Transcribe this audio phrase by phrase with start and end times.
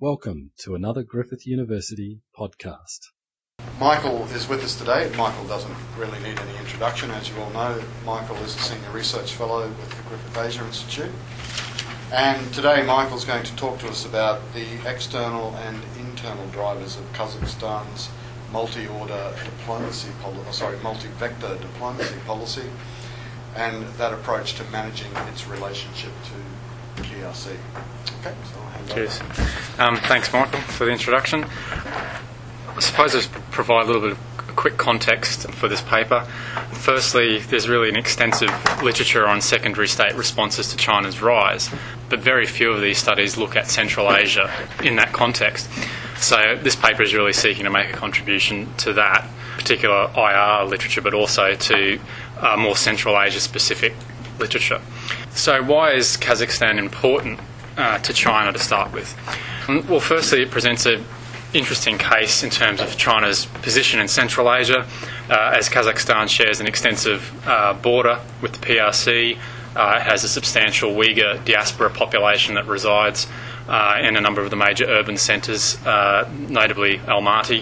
[0.00, 3.00] Welcome to another Griffith University podcast.
[3.80, 5.10] Michael is with us today.
[5.16, 7.82] Michael doesn't really need any introduction, as you all know.
[8.06, 11.10] Michael is a senior research fellow with the Griffith Asia Institute.
[12.12, 17.02] And today, Michael's going to talk to us about the external and internal drivers of
[17.12, 18.08] Kazakhstan's
[18.52, 22.70] multi-order diplomacy policy, oh, sorry, multi-vector diplomacy policy,
[23.56, 26.34] and that approach to managing its relationship to
[27.18, 27.56] PRC.
[28.20, 29.20] Okay, so I'll hand Cheers.
[29.78, 31.44] Um, thanks, Michael, for the introduction.
[31.44, 34.18] I suppose I'll provide a little bit of
[34.56, 36.26] quick context for this paper.
[36.72, 38.50] Firstly, there's really an extensive
[38.82, 41.70] literature on secondary state responses to China's rise,
[42.08, 45.68] but very few of these studies look at Central Asia in that context.
[46.16, 51.02] So this paper is really seeking to make a contribution to that particular IR literature,
[51.02, 52.00] but also to
[52.40, 53.94] uh, more Central Asia specific
[54.38, 54.80] literature.
[55.38, 57.38] So, why is Kazakhstan important
[57.76, 59.16] uh, to China to start with?
[59.68, 61.04] Um, Well, firstly, it presents an
[61.54, 64.84] interesting case in terms of China's position in Central Asia,
[65.30, 69.38] uh, as Kazakhstan shares an extensive uh, border with the PRC.
[69.76, 73.28] Uh, it has a substantial Uyghur diaspora population that resides
[73.68, 77.60] uh, in a number of the major urban centres, uh, notably Almaty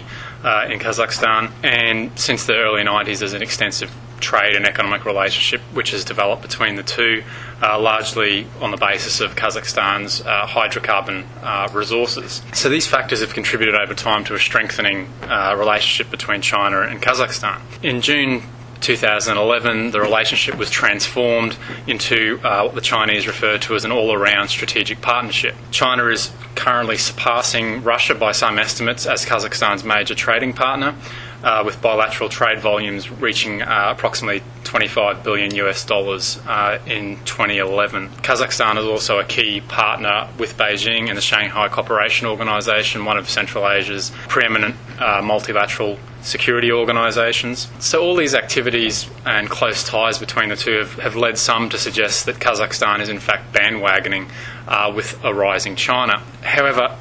[0.71, 1.51] in Kazakhstan.
[1.61, 6.41] And since the early 90s, there's an extensive trade and economic relationship which has developed
[6.41, 7.23] between the two,
[7.61, 12.41] uh, largely on the basis of Kazakhstan's uh, hydrocarbon uh, resources.
[12.53, 17.01] So these factors have contributed over time to a strengthening uh, relationship between China and
[17.01, 17.61] Kazakhstan.
[17.83, 18.43] In June
[18.81, 21.57] 2011, the relationship was transformed
[21.87, 25.55] into uh, what the Chinese refer to as an all around strategic partnership.
[25.71, 30.95] China is currently surpassing Russia by some estimates as Kazakhstan's major trading partner.
[31.43, 38.09] Uh, with bilateral trade volumes reaching uh, approximately 25 billion US dollars uh, in 2011.
[38.23, 43.29] Kazakhstan is also a key partner with Beijing and the Shanghai Cooperation Organization, one of
[43.29, 47.69] Central Asia's preeminent uh, multilateral security organisations.
[47.79, 51.77] So, all these activities and close ties between the two have, have led some to
[51.77, 54.29] suggest that Kazakhstan is in fact bandwagoning
[54.67, 56.19] uh, with a rising China.
[56.41, 56.97] However,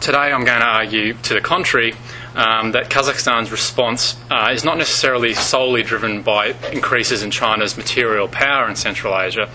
[0.00, 1.94] today I'm going to argue to the contrary.
[2.34, 8.26] Um, that Kazakhstan's response uh, is not necessarily solely driven by increases in China's material
[8.26, 9.48] power in Central Asia,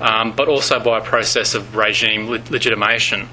[0.00, 3.26] um, but also by a process of regime le- legitimation,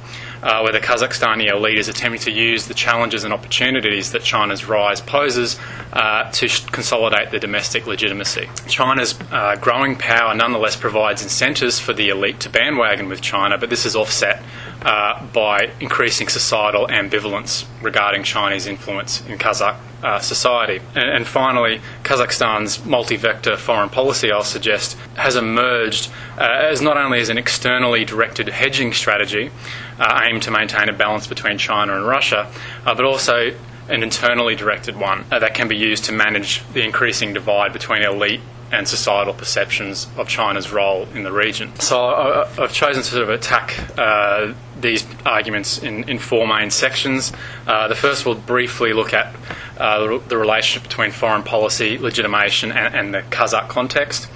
[0.43, 4.65] uh, where the Kazakhstani elite is attempting to use the challenges and opportunities that China's
[4.65, 5.59] rise poses
[5.93, 8.49] uh, to sh- consolidate the domestic legitimacy.
[8.67, 13.69] China's uh, growing power nonetheless provides incentives for the elite to bandwagon with China, but
[13.69, 14.41] this is offset
[14.81, 20.79] uh, by increasing societal ambivalence regarding Chinese influence in Kazakh uh, society.
[20.95, 27.19] And, and finally, Kazakhstan's multi-vector foreign policy, I'll suggest, has emerged uh, as not only
[27.19, 29.51] as an externally directed hedging strategy
[29.99, 32.51] uh, aimed to maintain a balance between China and Russia,
[32.85, 33.53] uh, but also
[33.89, 38.03] an internally directed one uh, that can be used to manage the increasing divide between
[38.03, 38.41] elite
[38.71, 41.73] and societal perceptions of China's role in the region.
[41.79, 46.69] So I, I've chosen to sort of attack uh, these arguments in, in four main
[46.69, 47.31] sections.
[47.65, 49.33] Uh, the first will briefly look at
[49.77, 54.27] uh, the, the relationship between foreign policy, legitimation, and, and the Kazakh context.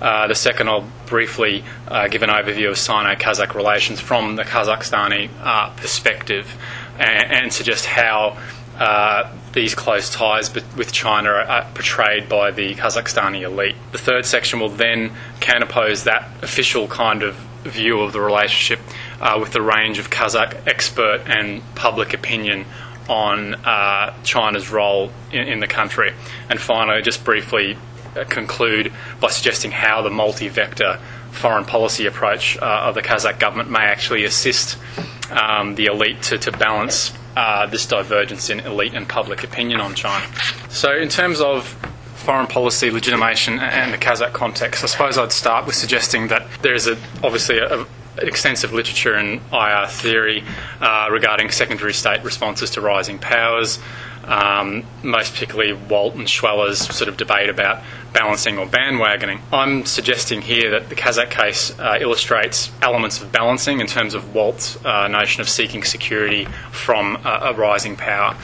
[0.00, 5.30] Uh, the second, I'll briefly uh, give an overview of Sino-Kazakh relations from the Kazakhstani
[5.40, 6.54] uh, perspective,
[6.98, 8.38] and, and suggest how
[8.78, 13.76] uh, these close ties with China are, portrayed by the Kazakhstani elite.
[13.92, 18.80] The third section will then counterpose that official kind of view of the relationship
[19.20, 22.66] uh, with the range of Kazakh expert and public opinion
[23.08, 23.56] on
[24.24, 26.12] China's role in, in the country.
[26.50, 27.78] And finally, just briefly
[28.24, 30.98] conclude by suggesting how the multi vector
[31.30, 34.78] foreign policy approach uh, of the Kazakh government may actually assist
[35.30, 39.94] um, the elite to, to balance uh, this divergence in elite and public opinion on
[39.94, 40.26] China.
[40.70, 41.66] So, in terms of
[42.14, 46.74] foreign policy legitimation and the Kazakh context, I suppose I'd start with suggesting that there
[46.74, 47.86] is a, obviously a, a
[48.18, 50.44] extensive literature in IR theory
[50.80, 53.78] uh, regarding secondary state responses to rising powers.
[54.26, 57.82] Um, most particularly, Walt and Schweller's sort of debate about
[58.12, 59.40] balancing or bandwagoning.
[59.52, 64.34] I'm suggesting here that the Kazakh case uh, illustrates elements of balancing in terms of
[64.34, 68.36] Walt's uh, notion of seeking security from a, a rising power.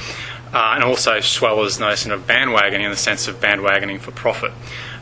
[0.53, 4.53] Uh, and also Schweller's notion of bandwagoning in the sense of bandwagoning for profit,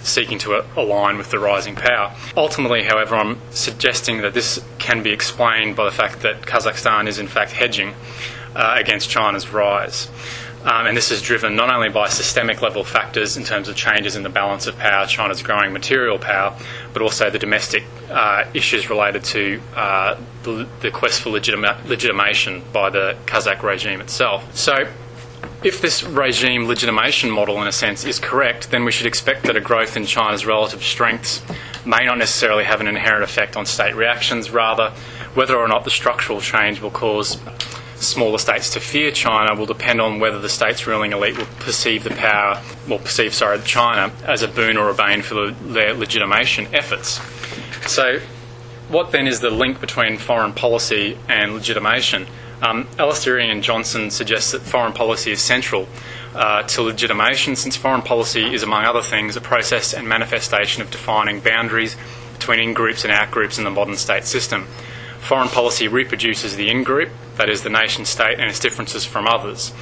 [0.00, 2.14] seeking to uh, align with the rising power.
[2.36, 7.18] Ultimately, however, I'm suggesting that this can be explained by the fact that Kazakhstan is
[7.18, 7.94] in fact hedging
[8.54, 10.08] uh, against China's rise.
[10.62, 14.14] Um, and this is driven not only by systemic level factors in terms of changes
[14.14, 16.54] in the balance of power, China's growing material power,
[16.92, 22.62] but also the domestic uh, issues related to uh, the, the, quest for legitima- legitimation
[22.74, 24.54] by the Kazakh regime itself.
[24.54, 24.86] So,
[25.62, 29.56] if this regime legitimation model, in a sense, is correct, then we should expect that
[29.56, 31.42] a growth in China's relative strengths
[31.86, 34.50] may not necessarily have an inherent effect on state reactions.
[34.50, 34.90] Rather,
[35.34, 37.38] whether or not the structural change will cause
[38.00, 42.02] smaller states to fear China will depend on whether the state's ruling elite will perceive
[42.02, 46.66] the power, will perceive, sorry, China as a boon or a bane for their legitimation
[46.74, 47.20] efforts.
[47.88, 48.20] So,
[48.88, 52.26] what then is the link between foreign policy and legitimation?
[52.62, 55.88] Um, and Johnston suggests that foreign policy is central
[56.34, 60.90] uh, to legitimation, since foreign policy is, among other things, a process and manifestation of
[60.90, 61.96] defining boundaries
[62.34, 64.66] between in groups and out groups in the modern state system.
[65.30, 69.28] Foreign policy reproduces the in group, that is, the nation state, and its differences from
[69.28, 69.72] others.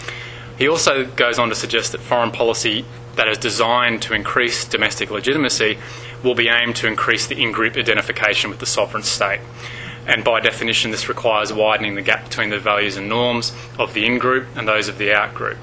[0.59, 2.85] He also goes on to suggest that foreign policy
[3.17, 5.79] that is designed to increase domestic legitimacy
[6.23, 9.41] will be aimed to increase the in group identification with the sovereign state.
[10.07, 14.05] And by definition, this requires widening the gap between the values and norms of the
[14.05, 15.57] in group and those of the out group.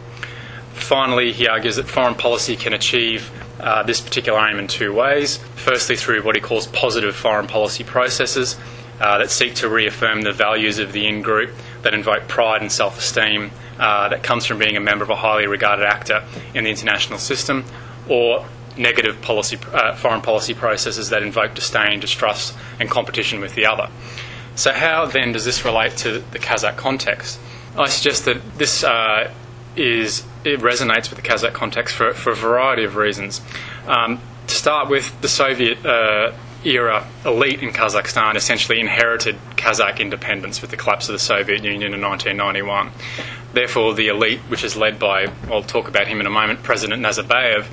[0.73, 3.29] Finally, he argues that foreign policy can achieve
[3.59, 5.37] uh, this particular aim in two ways.
[5.53, 8.57] Firstly, through what he calls positive foreign policy processes
[8.99, 11.51] uh, that seek to reaffirm the values of the in group,
[11.81, 15.15] that invoke pride and self esteem uh, that comes from being a member of a
[15.15, 17.65] highly regarded actor in the international system,
[18.07, 18.45] or
[18.77, 23.89] negative policy, uh, foreign policy processes that invoke disdain, distrust, and competition with the other.
[24.55, 27.39] So, how then does this relate to the Kazakh context?
[27.77, 29.33] I suggest that this uh,
[29.75, 33.41] is it resonates with the Kazakh context for, for a variety of reasons.
[33.87, 36.31] Um, to start with, the Soviet uh,
[36.65, 41.93] era elite in Kazakhstan essentially inherited Kazakh independence with the collapse of the Soviet Union
[41.93, 42.91] in 1991.
[43.53, 47.01] Therefore, the elite, which is led by, I'll talk about him in a moment, President
[47.01, 47.65] Nazarbayev,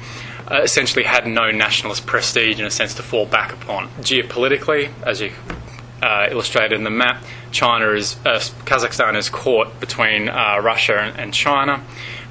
[0.50, 3.88] uh, essentially had no nationalist prestige in a sense to fall back upon.
[4.00, 5.32] Geopolitically, as you
[6.02, 11.18] uh, illustrated in the map, China is uh, Kazakhstan is caught between uh, Russia and,
[11.18, 11.78] and, China,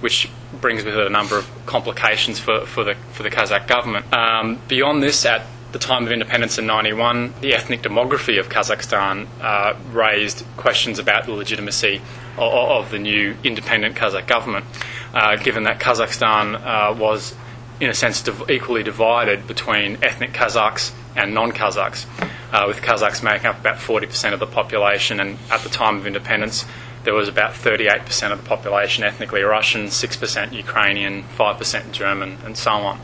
[0.02, 0.30] which
[0.60, 4.12] brings with it a number of complications for, for the for the Kazakh government.
[4.14, 9.28] Um, beyond this, at the time of independence in 91, the ethnic demography of Kazakhstan
[9.42, 12.02] uh, raised questions about the legitimacy
[12.38, 14.66] of, of the new independent Kazakh government,
[15.14, 17.36] uh, given that Kazakhstan uh, was,
[17.80, 22.06] in a sense, div- equally divided between ethnic Kazakhs and non Kazakhs,
[22.52, 26.06] uh, with Kazakhs making up about 40% of the population, and at the time of
[26.06, 26.66] independence,
[27.04, 32.72] there was about 38% of the population ethnically Russian, 6% Ukrainian, 5% German, and so
[32.72, 33.00] on.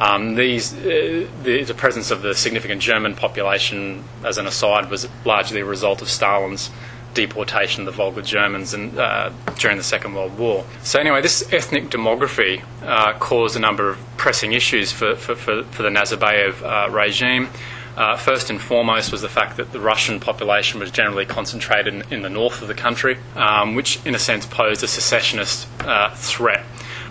[0.00, 5.08] Um, these, uh, the, the, presence of the significant German population, as an aside, was
[5.24, 6.70] largely a result of Stalin's
[7.14, 10.64] deportation of the Volga Germans and, uh, during the Second World War.
[10.82, 15.62] So, anyway, this ethnic demography uh, caused a number of pressing issues for, for, for,
[15.64, 17.48] for the Nazarbayev uh, regime.
[17.96, 22.02] Uh, first and foremost was the fact that the Russian population was generally concentrated in,
[22.12, 26.12] in the north of the country, um, which in a sense posed a secessionist uh,
[26.16, 26.64] threat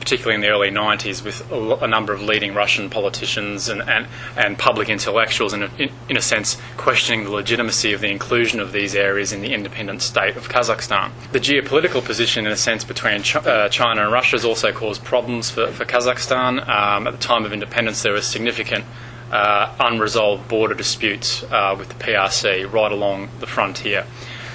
[0.03, 4.05] particularly in the early 90s, with a, number of leading Russian politicians and, and,
[4.35, 8.73] and public intellectuals, and in, in, a sense, questioning the legitimacy of the inclusion of
[8.73, 11.11] these areas in the independent state of Kazakhstan.
[11.31, 15.05] The geopolitical position, in a sense, between Ch- uh, China and Russia has also caused
[15.05, 16.67] problems for, for Kazakhstan.
[16.67, 18.83] Um, at the time of independence, there was significant
[19.31, 24.05] uh, unresolved border disputes uh, with the PRC right along the frontier.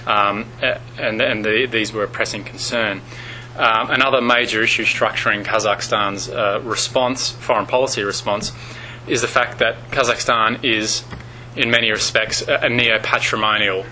[0.06, 0.44] Um,
[0.98, 3.00] and, and the, these were a pressing concern.
[3.58, 8.52] Um, another major issue structuring Kazakhstan's uh, response, foreign policy response,
[9.08, 11.02] is the fact that Kazakhstan is,
[11.56, 13.84] in many respects, a, a neo patrimonial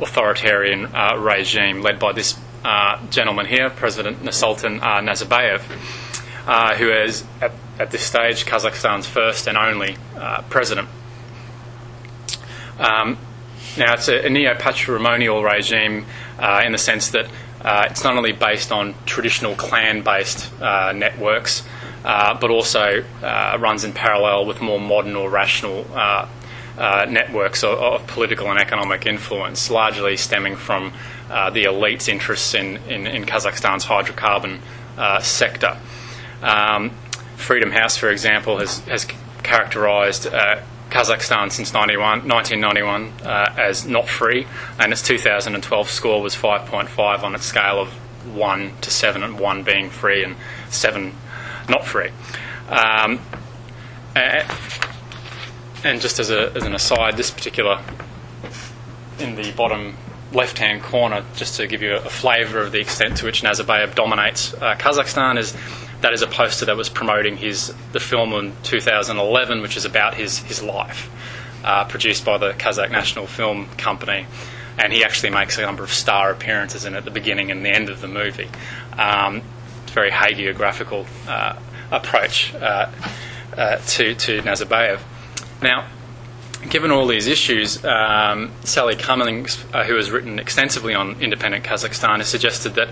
[0.00, 5.60] authoritarian uh, regime led by this uh, gentleman here, President Nursultan uh, Nazarbayev,
[6.46, 10.88] uh, who is, at, at, this stage, Kazakhstan's first and only uh, president.
[12.78, 13.18] Um,
[13.76, 16.06] now, it's a, a neo patrimonial regime
[16.64, 17.26] in the sense that
[17.62, 21.62] uh, it's not only based on traditional clan based uh, networks,
[22.04, 26.26] uh, but also uh, runs in parallel with more modern or rational uh,
[26.78, 30.92] uh, networks of, of, political and economic influence, largely stemming from
[31.52, 34.60] the elite's interests in, in, in Kazakhstan's hydrocarbon
[35.22, 35.76] sector.
[36.42, 36.90] Um,
[37.36, 39.06] Freedom House, for example, has, has
[39.42, 40.26] characterized
[40.90, 44.46] Kazakhstan since 91, 1991 uh, as not free,
[44.78, 47.88] and its 2012 score was 5.5 on its scale of
[48.34, 50.36] 1 to 7, and 1 being free and
[50.68, 51.14] 7
[51.68, 52.10] not free.
[52.68, 53.20] Um,
[54.14, 57.80] and just as, a, as an aside, this particular,
[59.18, 59.96] in the bottom
[60.32, 63.94] left hand corner, just to give you a, flavour of the extent to which Nazarbayev
[63.94, 65.56] dominates uh, Kazakhstan, is
[66.00, 70.14] that is a poster that was promoting his the film in 2011, which is about
[70.14, 71.10] his his life,
[71.64, 74.26] uh, produced by the Kazakh National Film Company,
[74.78, 77.70] and he actually makes a number of star appearances in at the beginning and the
[77.70, 78.48] end of the movie.
[78.98, 79.42] Um,
[79.86, 81.58] very hagiographical uh,
[81.90, 82.90] approach uh,
[83.56, 85.00] uh, to to Nazarbayev.
[85.62, 85.86] Now.
[86.68, 92.18] Given all these issues, um, Sally Cummings, uh, who has written extensively on independent Kazakhstan,
[92.18, 92.90] has suggested that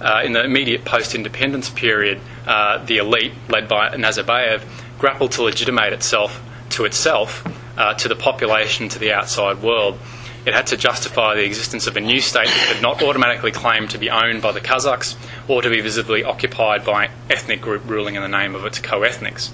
[0.00, 4.62] uh, in the immediate post independence period, uh, the elite, led by Nazarbayev,
[4.98, 7.44] grappled to legitimate itself to itself,
[7.76, 9.98] uh, to the population, to the outside world.
[10.46, 13.88] It had to justify the existence of a new state that could not automatically claim
[13.88, 15.16] to be owned by the Kazakhs
[15.48, 18.78] or to be visibly occupied by an ethnic group ruling in the name of its
[18.78, 19.50] co ethnics.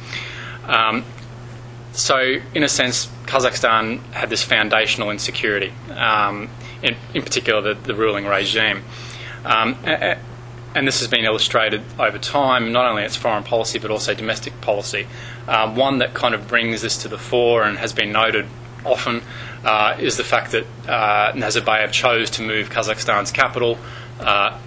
[0.64, 1.04] Um,
[1.92, 6.50] so, in a sense, Kazakhstan had this foundational insecurity, um,
[6.82, 8.84] in, in, particular the, the ruling regime.
[9.44, 9.76] Um,
[10.76, 14.60] and this has been illustrated over time, not only its foreign policy but also domestic
[14.60, 15.06] policy.
[15.48, 18.46] Um, one that kind of brings this to the fore and has been noted
[18.84, 19.22] often
[19.64, 23.78] uh, is the fact that uh, Nazarbayev chose to move Kazakhstan's capital
[24.20, 24.58] uh,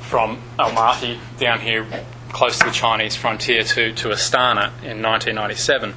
[0.00, 1.86] from Almaty down here
[2.30, 5.94] close to the Chinese frontier to, to Astana in 1997.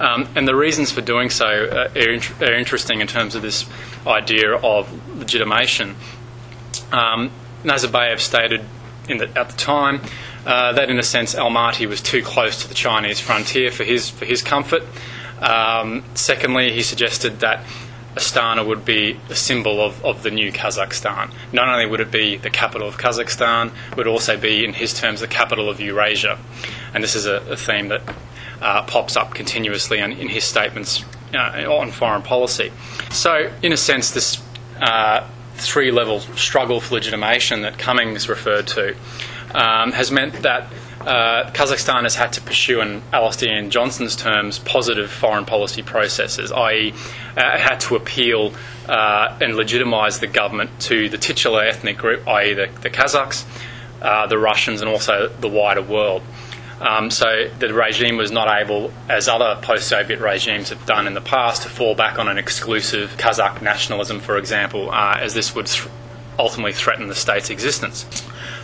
[0.00, 3.42] Um, and the reasons for doing so uh, are, int- are, interesting in terms of
[3.42, 3.66] this
[4.06, 5.96] idea of legitimation.
[6.90, 7.30] Um,
[7.62, 8.64] Nazarbayev stated
[9.06, 10.00] the, at the time
[10.46, 14.10] uh, that, in a sense, Almaty was too close to the Chinese frontier for his
[14.10, 14.82] for his comfort.
[15.40, 17.64] Um, secondly, he suggested that
[18.14, 21.32] Astana would be a symbol of, of the new Kazakhstan.
[21.52, 24.92] Not only would it be the capital of Kazakhstan, it would also be, in his
[24.92, 26.38] terms, the capital of Eurasia.
[26.94, 28.02] And this is a, a theme that
[28.60, 31.04] uh, pops up continuously in, in his statements
[31.34, 32.70] uh, on foreign policy.
[33.10, 34.42] So, in a sense, this
[34.80, 35.26] uh,
[35.62, 38.94] three level struggle for legitimation that Cummings referred to
[39.54, 44.58] um, has meant that uh, Kazakhstan has had to pursue, in Alastair Iain Johnston's terms,
[44.60, 46.94] positive foreign policy processes, i.e.,
[47.36, 48.54] uh, had to appeal
[48.88, 53.44] uh, and legitimise the government to the titular ethnic group, i.e., the, the Kazakhs,
[54.00, 56.22] uh, the Russians, and also the wider world.
[56.82, 61.14] Um, so the regime was not able, as other post Soviet regimes have done in
[61.14, 65.54] the past, to fall back on an exclusive Kazakh nationalism, for example, uh, as this
[65.54, 65.88] would th-
[66.40, 68.04] ultimately threaten the state's existence.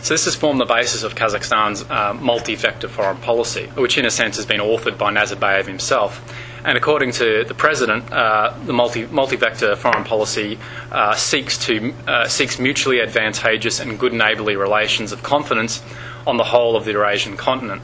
[0.01, 4.11] So this has formed the basis of Kazakhstan's uh, multi-vector foreign policy, which in a
[4.11, 6.21] sense has been authored by Nazarbayev himself.
[6.63, 10.59] And according to the president, uh, the multi, multi-vector foreign policy
[10.91, 15.81] uh, seeks to uh, seeks mutually advantageous and good neighbourly relations of confidence
[16.27, 17.81] on the whole of the Eurasian continent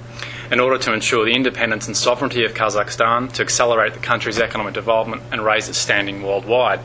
[0.52, 4.74] in order to ensure the independence and sovereignty of Kazakhstan, to accelerate the country's economic
[4.74, 6.80] development and raise its standing worldwide.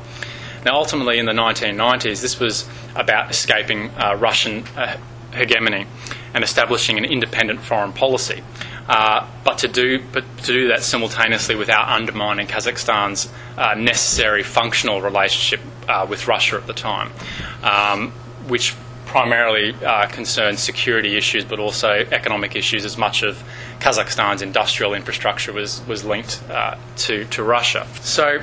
[0.65, 4.97] Now, ultimately, in the 1990s, this was about escaping uh, Russian uh,
[5.33, 5.87] hegemony
[6.35, 8.43] and establishing an independent foreign policy.
[8.89, 15.01] Uh, but to do but to do that simultaneously without undermining Kazakhstan's uh, necessary functional
[15.01, 17.13] relationship uh, with Russia at the time,
[17.63, 18.11] um,
[18.49, 18.75] which
[19.07, 22.85] primarily uh, concerned security issues, but also economic issues.
[22.85, 23.43] As much of
[23.81, 27.87] Kazakhstan's industrial infrastructure was was linked uh, to to Russia.
[28.01, 28.41] So.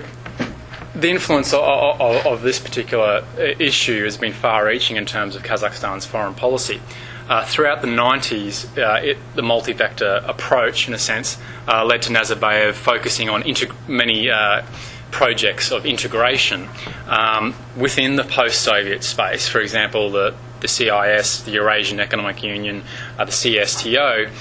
[0.96, 5.44] The influence of, of, of, this particular uh, issue has been far-reaching in terms of
[5.44, 6.82] Kazakhstan's foreign policy.
[7.30, 12.10] Uh, throughout the 90s, uh, it, the multi-vector approach, in a sense, uh, led to
[12.10, 14.64] Nazarbayev focusing on integ- many uh,
[15.12, 16.70] projects of integration
[17.08, 19.48] um, within the post-Soviet space.
[19.48, 22.82] For example, the the CIS, the Eurasian Economic Union,
[23.20, 24.32] uh, the CSTO,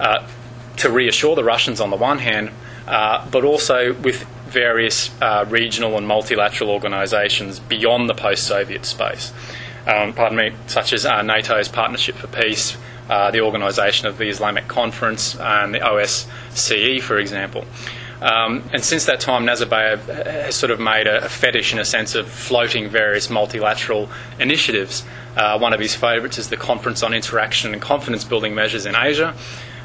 [0.00, 0.26] uh,
[0.78, 2.50] to reassure the Russians on the one hand,
[2.86, 5.10] but also with various
[5.48, 9.34] regional and multilateral organisations beyond the post-Soviet space.
[9.86, 12.76] Um, pardon me, such as uh, NATO's Partnership for Peace,
[13.08, 17.64] uh, the Organisation of the Islamic Conference, and the OSCE, for example.
[18.20, 21.84] Um, and since that time, Nazarbayev has sort of made a, a, fetish, in a
[21.84, 24.08] sense, of floating various multilateral
[24.40, 25.04] initiatives.
[25.36, 28.96] Uh, one of his favourites is the Conference on Interaction and Confidence Building Measures in
[28.96, 29.34] Asia,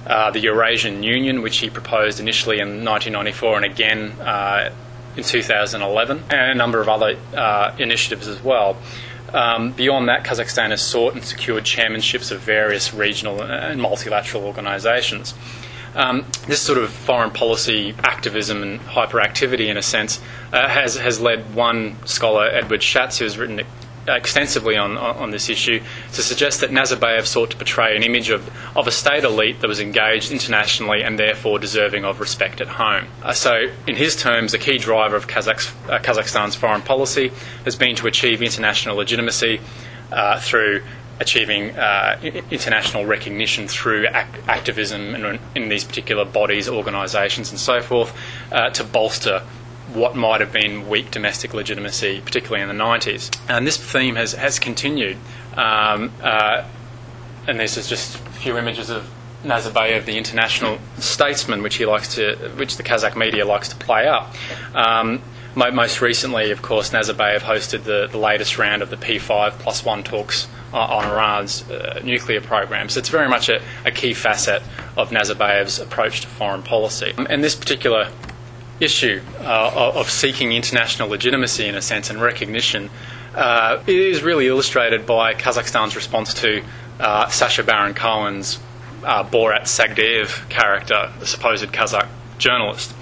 [0.08, 4.72] uh, the Eurasian Union, which he proposed initially in 1994 and again uh,
[5.18, 8.78] in 2011, and a number of other uh, initiatives as well.
[9.34, 15.34] Um, beyond that, Kazakhstan has sought and secured chairmanships of various regional and multilateral organisations.
[15.94, 20.22] Um, this sort of foreign policy activism and hyperactivity, in a sense,
[20.54, 23.62] uh, has has led one scholar, Edward who has written
[24.08, 25.82] extensively on, on this issue
[26.14, 29.68] to suggest that Nazarbayev sought to portray an image of, of a state elite that
[29.68, 33.06] was engaged internationally and therefore deserving of respect at home.
[33.24, 37.32] Uh, so, in his terms, the key driver of uh, Kazakhstan's foreign policy
[37.66, 39.62] has been to achieve international legitimacy
[40.12, 40.82] uh, through
[41.20, 47.80] achieving uh, international recognition through act- activism in, in, these particular bodies, organisations, and so
[47.80, 48.18] forth,
[48.52, 49.44] uh, to bolster
[49.94, 53.38] what might have been weak domestic legitimacy, particularly in the 90s.
[53.50, 55.18] And this theme has, has continued.
[55.56, 56.66] Um, uh,
[57.48, 59.10] and this is just a few images of
[59.44, 64.08] Nazarbayev, the international statesman, which he likes to, which the Kazakh media likes to play
[64.08, 64.34] up.
[64.76, 65.22] Um,
[65.56, 70.04] most recently, of course, Nazarbayev hosted the, the latest round of the P5 plus one
[70.04, 72.88] talks on Iran's uh, nuclear program.
[72.88, 74.64] So it's very much a, a, key facet
[74.96, 77.14] of Nazarbayev's approach to foreign policy.
[77.18, 78.10] And this particular
[78.82, 82.90] issue uh, of seeking international legitimacy, in a sense, and recognition,
[83.36, 86.64] uh, is really illustrated by Kazakhstan's response to
[87.00, 88.60] uh, Sacha Baron Cohen's
[89.04, 92.94] uh, Borat Sagdiyev character, the supposed Kazakh journalist.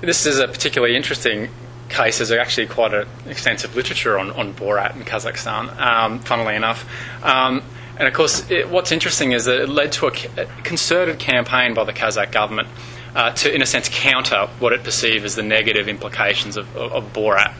[0.00, 1.48] This is a particularly interesting
[1.88, 2.18] case.
[2.18, 6.88] There's actually quite an extensive literature on, on Borat in Kazakhstan, um, funnily enough.
[7.24, 7.62] Um,
[7.98, 10.10] and of course, it, what's interesting is that it led to a
[10.62, 12.68] concerted campaign by the Kazakh government
[13.14, 16.92] uh, to, in a sense, counter what it perceived as the negative implications of, of,
[16.92, 17.54] of Borat.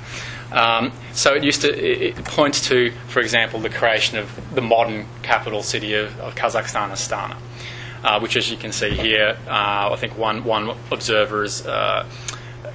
[0.50, 5.06] Um, so it used to it points to, for example, the creation of the modern
[5.22, 7.36] capital city of, of Kazakhstan, Astana,
[8.02, 12.06] uh, which, as you can see here, uh, I think one one observer has uh,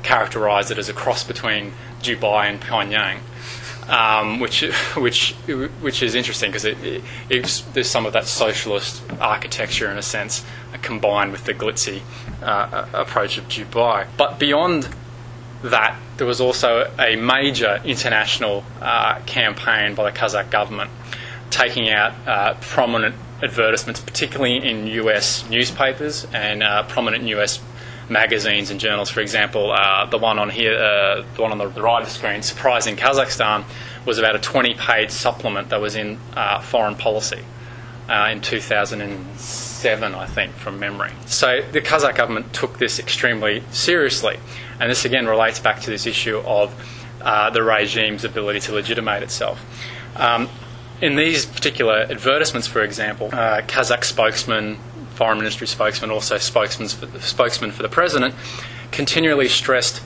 [0.04, 3.20] characterised it as a cross between Dubai and Pyongyang.
[3.90, 4.62] Um, which
[4.96, 5.32] which
[5.82, 6.78] which is interesting because it,
[7.30, 10.46] it, there's some of that socialist architecture in a sense
[10.82, 12.02] combined with the glitzy
[12.42, 14.08] uh, approach of Dubai.
[14.18, 14.88] But beyond
[15.64, 20.92] that, there was also a major international uh, campaign by the Kazakh government
[21.50, 27.60] taking out uh, prominent advertisements, particularly in US newspapers and uh, prominent US
[28.14, 29.10] magazines and journals.
[29.10, 32.14] For example, uh, the one on here, uh, the one on the right of the
[32.14, 33.66] screen, Surprising Kazakhstan,
[34.06, 36.18] was about a 20 page supplement that was in
[36.62, 37.44] foreign policy
[38.10, 41.12] in 2007, I think, from memory.
[41.26, 44.40] So the Kazakh government took this extremely seriously,
[44.80, 46.74] and this again relates back to this issue of
[47.24, 49.64] uh, the regime's ability to legitimate itself.
[50.16, 50.50] Um,
[51.02, 54.78] in these particular advertisements, for example, uh, Kazakh spokesman,
[55.16, 58.36] foreign ministry spokesman, also spokesman for, the, spokesman for the president,
[58.92, 60.02] continually stressed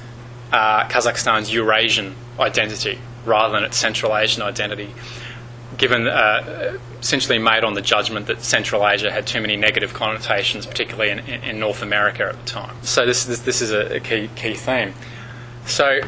[0.52, 4.90] uh, Kazakhstan's Eurasian identity rather than its Central Asian identity
[5.78, 10.66] given uh, essentially made on the judgment that Central Asia had too many negative connotations,
[10.66, 12.76] particularly in, in North America at the time.
[12.84, 14.94] So this this, this is a, a, key key theme.
[15.66, 16.00] So,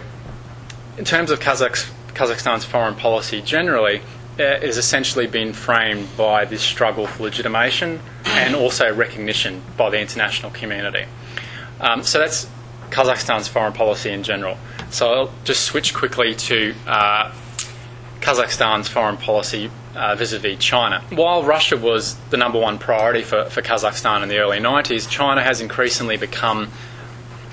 [0.97, 4.01] in terms of Kazakh's, Kazakhstan's foreign policy generally,
[4.39, 10.51] has essentially been framed by this struggle for legitimation and also recognition by the international
[10.51, 11.05] community.
[11.79, 12.49] Um, so that's
[12.89, 14.57] Kazakhstan's foreign policy in general.
[14.89, 17.33] So I'll just switch quickly to uh,
[18.21, 19.69] Kazakhstan's foreign policy
[20.15, 21.03] vis a vis China.
[21.09, 25.41] While Russia was the number one priority for, for Kazakhstan in the early 90s, China
[25.41, 26.69] has increasingly become,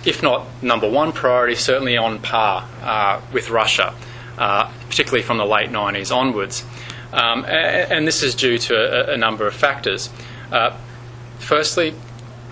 [0.04, 3.94] if not number one priority, certainly on par uh, with Russia,
[4.38, 6.64] uh, particularly from the late 90s onwards.
[7.12, 10.08] Um, and, and, this is due to a, a number of factors.
[10.50, 10.74] Uh,
[11.38, 11.94] firstly,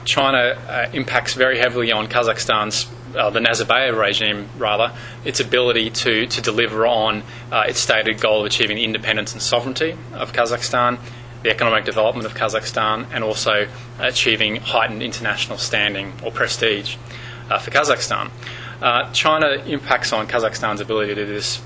[0.05, 4.93] China uh, impacts very heavily on Kazakhstan's uh, the Nazarbayev regime, rather,
[5.25, 9.97] its ability to, to deliver on uh, its stated goal of achieving independence and sovereignty
[10.13, 10.99] of Kazakhstan,
[11.45, 16.97] the economic development of Kazakhstan, and also achieving heightened international standing or prestige
[17.49, 18.31] uh, for Kazakhstan.
[18.83, 21.63] Uh, China impacts on Kazakhstan's ability to do this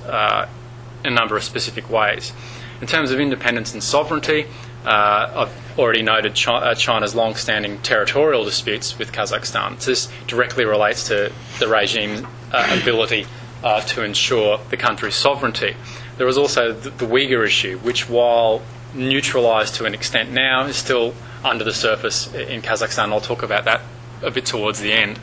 [1.05, 2.33] a number of specific ways.
[2.81, 4.47] In terms of independence and sovereignty,
[4.85, 9.81] uh, I've already noted uh, China's long standing territorial disputes with Kazakhstan.
[9.81, 13.27] So this directly relates to the regime's uh, ability
[13.63, 15.75] uh, to ensure the country's sovereignty.
[16.17, 18.63] There was also the, the Uyghur issue, which, while
[18.95, 23.13] neutralised to an extent now, is still under the surface in Kazakhstan.
[23.13, 23.81] I'll talk about that
[24.23, 25.19] a bit towards the end.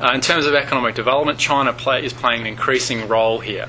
[0.00, 3.68] Uh, in terms of economic development, China play, is playing an increasing role here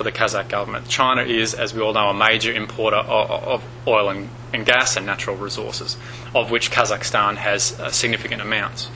[0.00, 0.88] for the Kazakh government.
[0.88, 5.04] China is, as we all know, a major importer of, oil and, and, gas and
[5.04, 5.98] natural resources,
[6.34, 8.88] of which Kazakhstan has uh, significant amounts.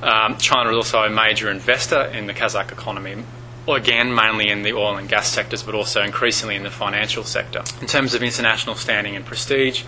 [0.00, 3.16] Um, China is also a major investor in the Kazakh economy,
[3.66, 7.64] again, mainly in the oil and gas sectors, but also increasingly in the financial sector.
[7.80, 9.82] In terms of international standing and prestige,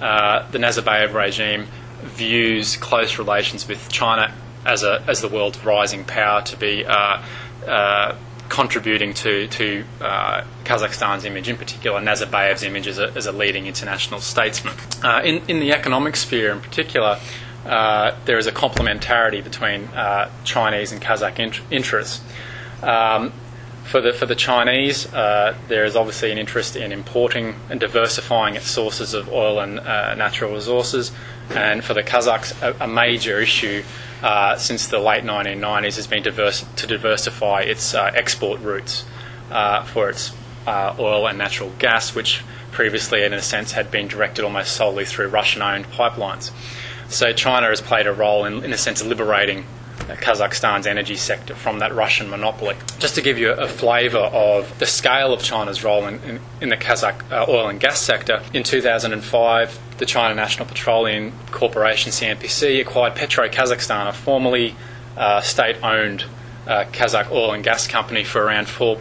[0.00, 1.66] uh, the Nazarbayev regime
[2.04, 4.34] views close relations with China
[4.64, 7.22] as, a, as the world's rising power to be uh,
[7.66, 8.16] uh,
[8.50, 13.66] contributing to, to uh, Kazakhstan's image, in particular Nazarbayev's image as a, as a leading
[13.66, 14.74] international statesman.
[15.02, 17.18] Uh, in, in the economic sphere, in particular,
[17.64, 22.22] uh, there is a complementarity between uh, Chinese and Kazakh int- interests.
[22.82, 23.32] Um,
[23.84, 28.56] for the, for the Chinese, uh, there is obviously an interest in importing and diversifying
[28.56, 31.12] its sources of oil and uh, natural resources.
[31.50, 33.82] And for the Kazakhs, a, a major issue
[34.22, 39.04] uh, since the late 1990s has been diverse, to diversify its uh, export routes
[39.50, 40.32] uh, for its
[40.66, 45.04] uh, oil and natural gas, which previously, in a sense, had been directed almost solely
[45.04, 46.50] through Russian owned pipelines.
[47.08, 49.64] So China has played a role in, in a sense, liberating
[50.08, 52.76] Kazakhstan's energy sector from that Russian monopoly.
[52.98, 56.68] Just to give you a, flavour of the scale of China's role in, in, in
[56.68, 62.80] the Kazakh uh, oil and gas sector, in 2005, the China National Petroleum Corporation, CNPC,
[62.80, 64.74] acquired PetroKazakhstan, a formerly
[65.16, 66.24] uh, state owned
[66.66, 68.98] uh, Kazakh oil and gas company, for around 4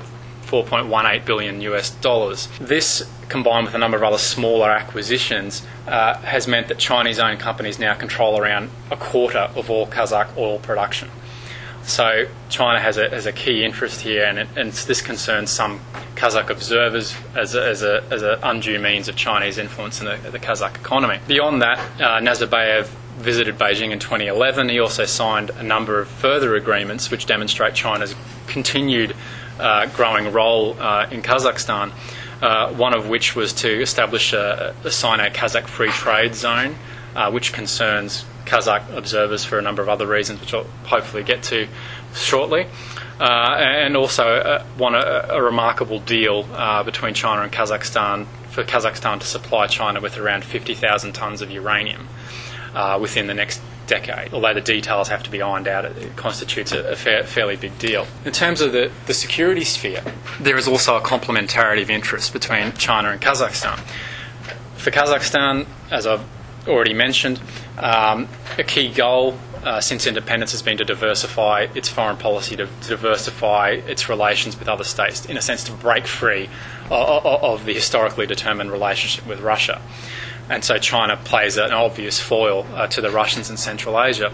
[0.49, 2.49] 4.18 billion US dollars.
[2.59, 7.39] This, combined with a number of other smaller acquisitions, uh, has meant that Chinese owned
[7.39, 11.09] companies now control around a quarter of all Kazakh oil production.
[11.83, 15.79] So China has a, has a key interest here, and, it, and this concerns some
[16.15, 20.17] Kazakh observers as an as a, as a undue means of Chinese influence in the,
[20.31, 21.19] the Kazakh economy.
[21.27, 24.69] Beyond that, uh, Nazarbayev visited Beijing in 2011.
[24.69, 28.15] He also signed a number of further agreements which demonstrate China's
[28.47, 29.15] continued
[29.93, 31.91] growing role uh, in Kazakhstan.
[32.41, 36.75] Uh, one of which was to establish a, a Sino Kazakh free trade zone,
[37.13, 41.43] uh, which concerns Kazakh observers for a number of other reasons, which I'll hopefully get
[41.43, 41.67] to
[42.15, 42.65] shortly.
[43.19, 46.43] Uh, and also uh, one a, a, remarkable deal
[46.85, 52.07] between China and Kazakhstan for Kazakhstan to supply China with around 50,000 tonnes of uranium
[53.01, 54.33] within the next decade.
[54.33, 57.77] Although the details have to be ironed out, it constitutes a, a fair, fairly big
[57.79, 58.07] deal.
[58.23, 60.01] In terms of the, the security sphere,
[60.39, 63.79] there is also a complementarity of interest between China and Kazakhstan.
[64.75, 66.23] For Kazakhstan, as I've
[66.67, 67.41] already mentioned,
[67.77, 72.65] um, a key goal uh, since independence has been to diversify its foreign policy, to,
[72.65, 76.49] to, diversify its relations with other states, in a sense, to break free
[76.89, 79.81] of, of the historically determined relationship with Russia
[80.49, 84.31] and so China plays an obvious foil uh, to the Russians in Central Asia.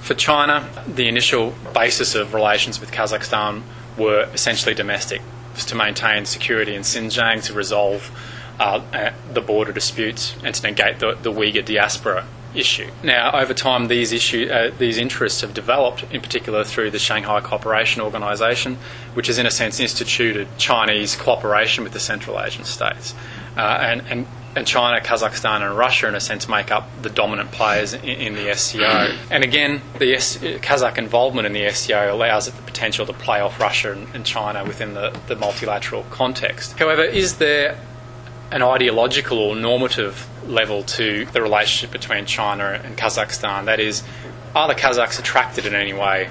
[0.00, 3.62] For China, the initial basis of relations with Kazakhstan
[3.96, 5.22] were essentially domestic,
[5.54, 8.10] to maintain security in Xinjiang, to resolve
[8.58, 12.90] uh, uh, the border disputes, and to negate the, the Uyghur diaspora issue.
[13.02, 17.40] Now, over time, these issue, uh, these interests have developed, in particular through the Shanghai
[17.40, 18.76] Cooperation Organisation,
[19.14, 23.14] which has, in a sense, instituted Chinese cooperation with the Central Asian states,
[23.56, 27.50] uh, and, and and China, Kazakhstan, and Russia, in a sense, make up the dominant
[27.50, 29.16] players in, in the SCO.
[29.30, 33.40] And again, the S- Kazakh involvement in the SCO allows it the potential to play
[33.40, 36.78] off Russia and, and China within the, the multilateral context.
[36.78, 37.78] However, is there
[38.50, 43.64] an ideological or normative level to the relationship between China and Kazakhstan?
[43.64, 44.04] That is,
[44.54, 46.30] are the Kazakhs attracted in any way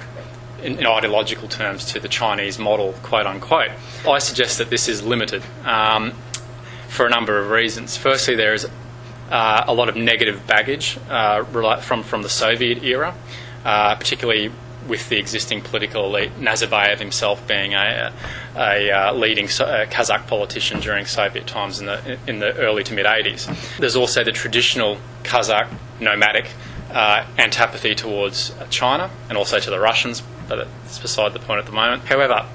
[0.62, 3.70] in, in, ideological terms to the Chinese model, quote unquote.
[4.08, 5.42] I suggest that this is limited.
[5.64, 6.14] Um,
[6.94, 7.96] for a number of reasons.
[7.96, 8.66] Firstly, there is
[9.28, 11.42] uh, a lot of negative baggage uh,
[11.80, 13.14] from, from the Soviet era,
[13.64, 14.52] uh, particularly
[14.86, 18.12] with the existing political elite, Nazarbayev himself being a,
[18.54, 22.84] a, a uh, leading uh, Kazakh politician during Soviet times in the, in the early
[22.84, 23.78] to mid 80s.
[23.78, 26.50] There's also the traditional Kazakh nomadic
[26.92, 31.66] uh, antipathy towards China and also to the Russians, but that's beside the point at
[31.66, 32.04] the moment.
[32.04, 32.46] However,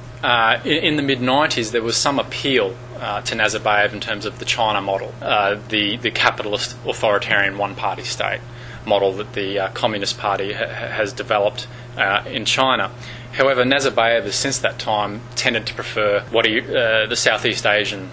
[0.63, 4.39] in, in, the mid 90s, there was some appeal uh, to Nazarbayev in terms of
[4.39, 8.41] the China model, uh, the, the capitalist authoritarian one party state
[8.85, 12.91] model that the uh, Communist Party ha- has developed uh, in China.
[13.33, 18.09] However, Nazarbayev has since that time tended to prefer what he, uh, the Southeast Asian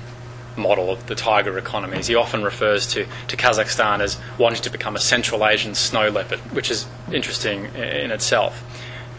[0.56, 2.06] model of the tiger economies.
[2.06, 6.38] He often refers to, to Kazakhstan as wanting to become a Central Asian snow leopard,
[6.52, 8.62] which is interesting in itself.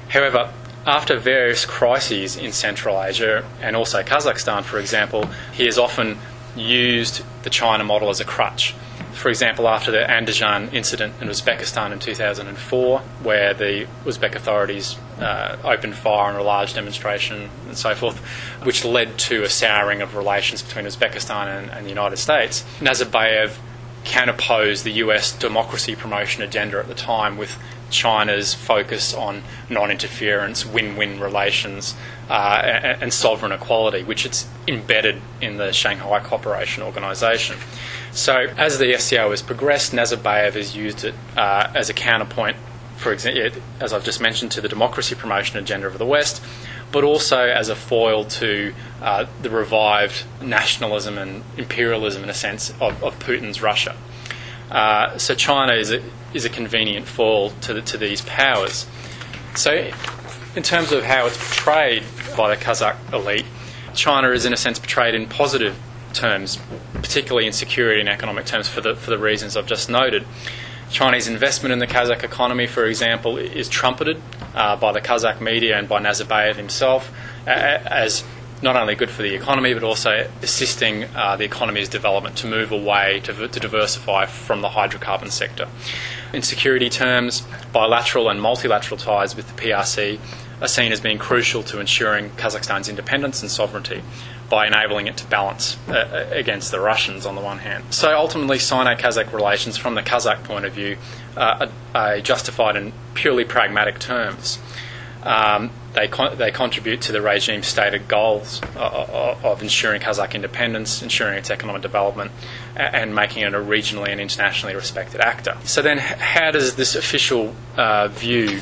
[0.09, 0.51] However,
[0.87, 6.17] after various crises in Central Asia and also Kazakhstan, for example, he has often
[6.55, 8.73] used the China model as a crutch.
[9.11, 15.57] For example, after the Andijan incident in Uzbekistan in 2004, where the Uzbek authorities uh,
[15.63, 18.17] opened fire on a large demonstration and so forth,
[18.63, 23.57] which led to a souring of relations between Uzbekistan and, and the United States, Nazarbayev
[24.03, 27.57] counterposed the US democracy promotion agenda at the time with
[27.89, 31.95] China's focus on non interference, win win relations,
[32.29, 37.57] uh, and, and, sovereign equality, which it's embedded in the Shanghai Cooperation Organization.
[38.11, 42.57] So, as the SCO has progressed, Nazarbayev has used it uh, as a counterpoint,
[42.97, 46.43] for example, as I've just mentioned, to the democracy promotion agenda of the West,
[46.91, 52.71] but also as a foil to uh, the revived nationalism and imperialism, in a sense,
[52.81, 53.95] of, of Putin's Russia.
[54.69, 56.03] Uh, so China is a,
[56.33, 58.85] is a convenient fall to, the, to these powers.
[59.55, 59.91] So,
[60.55, 62.03] in terms of how it's portrayed
[62.35, 63.45] by the Kazakh elite,
[63.93, 65.75] China is, in a sense, portrayed in positive
[66.13, 66.59] terms,
[66.93, 70.25] particularly in security and economic terms, for the, for the reasons I've just noted.
[70.89, 74.21] Chinese investment in the Kazakh economy, for example, is trumpeted
[74.55, 77.11] uh, by the Kazakh media and by Nazarbayev himself
[77.45, 78.23] as
[78.61, 82.71] not only good for the economy but also assisting uh, the economy's development to move
[82.71, 85.67] away to, to diversify from the hydrocarbon sector.
[86.33, 90.19] In security terms, bilateral and multilateral ties with the PRC
[90.61, 94.01] are seen as being crucial to ensuring Kazakhstan's independence and sovereignty
[94.49, 97.83] by enabling it to balance uh, uh against the Russians on the one hand.
[97.93, 100.97] So ultimately, Sino Kazakh relations, from the Kazakh point of view,
[101.35, 104.57] uh, are, justified in purely pragmatic terms.
[105.27, 111.01] Um, they, con- they contribute to the regime's stated goals of, of ensuring Kazakh independence,
[111.01, 112.31] ensuring its economic development,
[112.77, 115.57] and making it a regionally and internationally respected actor.
[115.65, 118.61] So, then, how does this official uh, view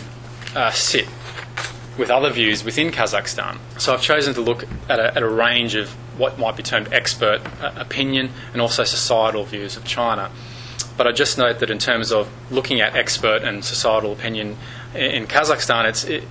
[0.55, 1.07] uh, sit
[1.99, 3.59] with other views within Kazakhstan?
[3.77, 6.91] So, I've chosen to look at a, at a range of what might be termed
[6.91, 10.31] expert uh, opinion and also societal views of China.
[10.97, 14.57] But I just note that in terms of looking at expert and societal opinion
[14.95, 16.23] in Kazakhstan, it's, it,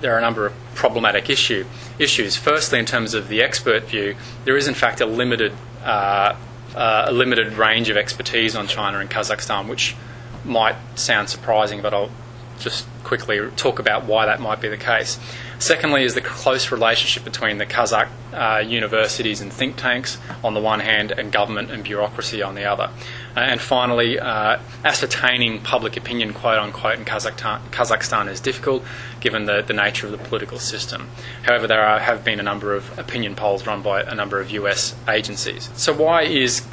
[0.00, 1.64] there are a number of problematic issue,
[1.98, 2.36] issues.
[2.36, 5.52] Firstly, in terms of the expert view, there is in fact a limited,
[5.82, 6.36] uh,
[6.74, 9.96] uh, a limited range of expertise on China and Kazakhstan, which
[10.44, 12.10] might sound surprising, but I'll
[12.58, 15.18] just quickly talk about why that might be the case.
[15.58, 20.60] Secondly, is the close relationship between the Kazakh uh, universities and think tanks on the
[20.60, 22.90] one hand, and government and bureaucracy on the other.
[23.36, 28.84] Uh, and finally, uh, ascertaining public opinion, quote unquote, in Kazakhstan, Kazakhstan is difficult
[29.20, 31.08] given the, the nature of the political system.
[31.42, 34.50] However, there are, have been a number of opinion polls run by a number of
[34.50, 35.70] US agencies.
[35.74, 36.64] So, why is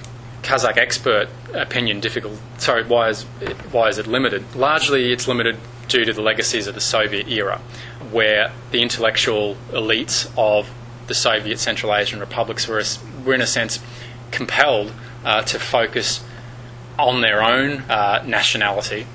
[0.43, 2.37] Kazakh expert opinion difficult?
[2.57, 3.23] Sorry, why is,
[3.71, 4.43] why is it limited?
[4.55, 7.59] Largely, it's limited due to the legacies of the Soviet era,
[8.11, 10.69] where the intellectual elites of
[11.07, 12.83] the Soviet Central Asian republics were,
[13.23, 13.79] were in a sense,
[14.31, 14.91] compelled
[15.23, 16.23] uh, to focus
[16.97, 19.05] on their own uh, nationality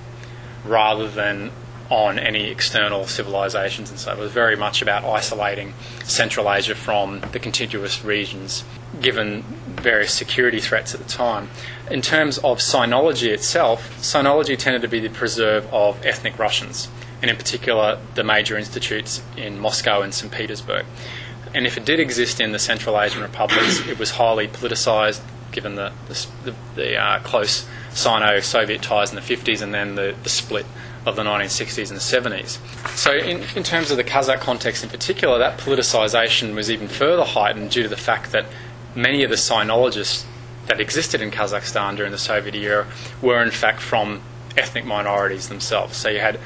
[0.64, 1.50] rather than
[1.90, 7.20] on any external civilizations and so it was very much about isolating Central Asia from
[7.32, 8.64] the contiguous regions
[9.00, 11.48] given various security threats at the time.
[11.90, 16.88] In terms of sinology itself, sinology tended to be the preserve of ethnic Russians,
[17.20, 20.32] and in particular the major institutes in Moscow and St.
[20.32, 20.86] Petersburg.
[21.52, 25.74] And if it did exist in the Central Asian republics, it was highly politicized, given
[25.74, 30.28] the, the, the uh, close Sino Soviet ties in the 50s and then the, the
[30.28, 30.66] split
[31.04, 32.58] of the 1960s and 70s.
[32.96, 37.24] So, in, in terms of the Kazakh context in particular, that politicisation was even further
[37.24, 38.46] heightened due to the fact that
[38.94, 40.24] many of the sinologists
[40.66, 42.86] that existed in Kazakhstan during the Soviet era
[43.20, 44.22] were in fact from
[44.56, 45.96] ethnic minorities themselves.
[45.96, 46.38] So you had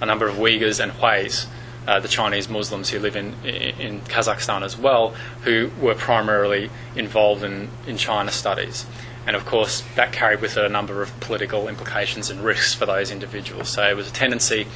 [0.00, 1.46] a number of Uyghurs and Huis,
[1.86, 5.10] uh, the Chinese Muslims who live in, in Kazakhstan as well,
[5.42, 8.86] who were primarily involved in, in China studies.
[9.26, 12.86] And of course, that carried with it a number of political implications and risks for
[12.86, 13.68] those individuals.
[13.68, 14.66] So it was a tendency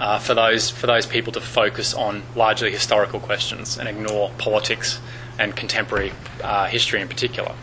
[0.00, 5.00] uh, for those for those people to focus on largely historical questions and ignore politics
[5.38, 7.54] and contemporary uh, history in particular.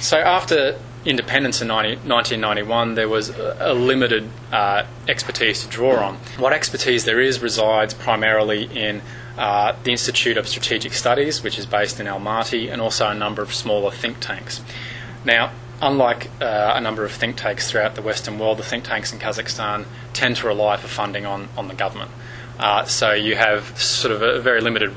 [0.00, 6.16] So after independence in 90, 1991, there was a, limited uh, expertise to draw on.
[6.38, 9.02] What expertise there is resides primarily in
[9.38, 13.42] uh, the Institute of Strategic Studies, which is based in Almaty, and also a number
[13.42, 14.62] of smaller think tanks.
[15.24, 19.12] Now, unlike uh, a number of think tanks throughout the Western world, the think tanks
[19.12, 22.10] in Kazakhstan tend to rely for funding on, on the government.
[22.58, 24.92] Uh, so you have sort of a very limited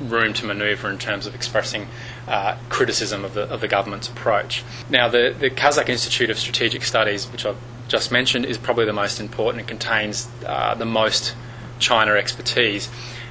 [0.00, 1.88] room to manoeuvre in terms of expressing
[2.26, 4.64] uh, criticism of the, of the government's approach.
[4.88, 7.56] Now, the, the Kazakh Institute of Strategic Studies, which I've
[7.88, 11.34] just mentioned, is probably the most important It contains uh, the most
[11.78, 12.88] China expertise.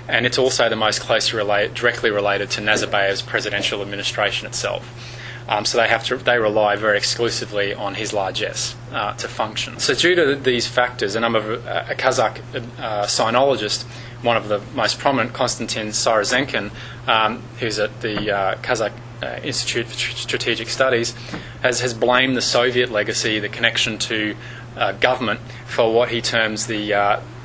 [0.07, 5.16] And it's also the most closely related, directly related to Nazarbayev's presidential administration itself.
[5.47, 9.79] Um, so they have to they rely very exclusively on his largesse uh, to function.
[9.79, 12.41] So due to these factors, a number of uh, a Kazakh
[12.79, 13.85] uh, sinologist
[14.23, 16.71] one of the most prominent, Konstantin Syroezhkin,
[17.07, 21.13] um, who's at the uh, Kazakh uh, Institute for Strategic Studies,
[21.61, 24.35] has, has blamed the Soviet legacy, the connection to
[24.75, 26.89] uh, government, for what he terms the,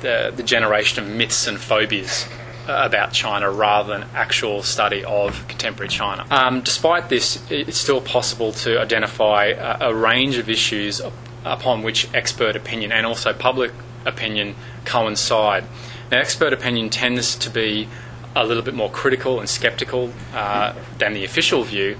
[0.01, 2.27] the, the, generation of myths and phobias
[2.65, 6.25] about China rather than actual study of contemporary China.
[6.29, 11.01] Um, despite this, it's still possible to identify a, a range of issues
[11.43, 13.71] upon which expert opinion and also public
[14.05, 15.65] opinion coincide.
[16.11, 17.87] Now, expert opinion tends to be
[18.35, 21.97] a little bit more critical and skeptical uh, than the official view,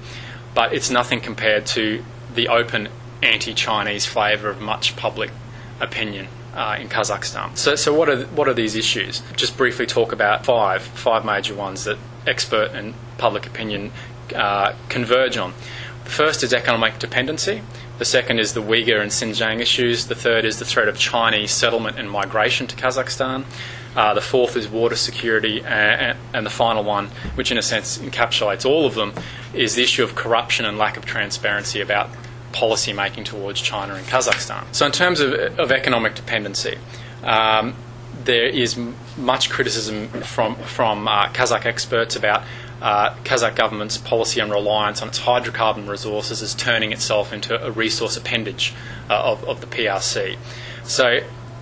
[0.54, 2.88] but it's nothing compared to the open
[3.22, 5.30] anti Chinese flavour of much public
[5.80, 6.28] opinion.
[6.54, 7.56] Uh, in Kazakhstan.
[7.56, 9.22] So, so what are what are these issues?
[9.34, 13.90] Just briefly talk about five five major ones that expert and public opinion
[14.32, 15.52] uh, converge on.
[16.04, 17.62] The first is economic dependency.
[17.98, 20.06] The second is the Uyghur and Xinjiang issues.
[20.06, 23.44] The third is the threat of Chinese settlement and migration to Kazakhstan.
[23.96, 25.62] Uh, the fourth is water security.
[25.64, 29.14] And, and, the final one, which in a sense encapsulates all of them,
[29.54, 32.10] is the issue of corruption and lack of transparency about
[32.54, 34.64] policy making towards China and Kazakhstan.
[34.72, 36.78] So, in terms of, of economic dependency,
[37.22, 37.74] um,
[38.24, 38.78] there is
[39.18, 42.44] much criticism from, from uh, Kazakh experts about
[42.80, 47.70] uh, Kazakh government's policy and reliance on its hydrocarbon resources as turning itself into a
[47.70, 48.72] resource appendage
[49.10, 50.36] uh, of, of the PRC.
[50.84, 51.20] So,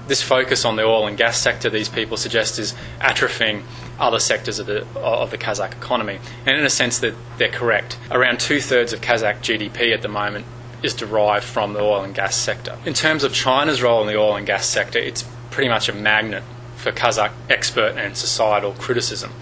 [0.09, 3.63] this focus on the oil and gas sector, these people suggest, is atrophying
[3.99, 6.19] other sectors of the, of the Kazakh economy.
[6.45, 7.99] And in a sense, that they're, they're correct.
[8.11, 10.45] Around two thirds of Kazakh GDP at the moment
[10.83, 12.79] is derived from the oil and gas sector.
[12.85, 15.93] In terms of China's role in the oil and gas sector, it's pretty much a
[15.93, 16.43] magnet
[16.77, 19.33] for Kazakh expert and societal criticism.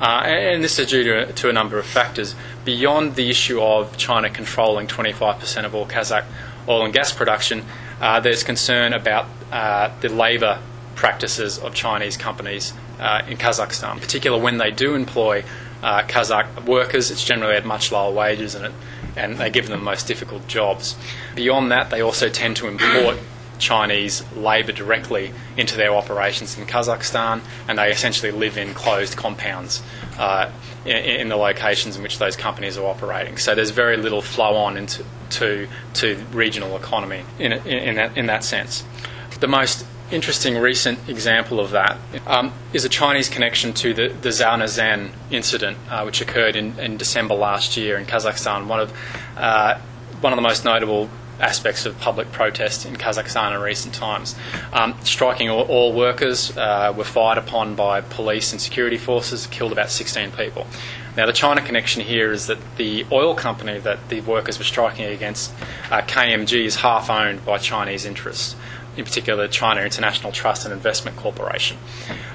[0.00, 2.34] Uh, and this is due to, to, a number of factors.
[2.64, 6.24] Beyond the issue of China controlling 25% of all Kazakh
[6.68, 7.64] oil and gas production,
[8.00, 10.60] uh, there's concern about uh, the labour
[10.94, 15.44] practices of Chinese companies uh, in Kazakhstan, in particular when they do employ
[15.82, 18.72] uh, Kazakh workers, it's generally at much lower wages and, it,
[19.16, 20.96] and they give them the most difficult jobs.
[21.34, 23.18] Beyond that, they also tend to import
[23.58, 29.82] Chinese labour directly into their operations in Kazakhstan, and they essentially live in closed compounds
[30.18, 30.50] uh,
[30.84, 33.36] in, in, the locations in which those companies are operating.
[33.36, 38.16] So there's very little flow on into to, to regional economy in, in, in, that,
[38.16, 38.84] in that sense.
[39.40, 44.30] The most interesting recent example of that um, is a Chinese connection to the, the
[44.30, 48.66] Zhanaozen incident, uh, which occurred in, in December last year in Kazakhstan.
[48.66, 48.92] One of
[49.36, 49.78] uh,
[50.20, 51.08] one of the most notable
[51.40, 54.34] aspects of public protest in Kazakhstan in recent times.
[54.72, 59.72] Um, striking all, all workers uh, were fired upon by police and security forces, killed
[59.72, 60.66] about 16 people.
[61.16, 65.06] Now, the China connection here is that the oil company that the workers were striking
[65.06, 65.52] against,
[65.90, 68.54] uh, KMG, is half owned by Chinese interests,
[68.98, 71.78] in particular, China International Trust and Investment Corporation.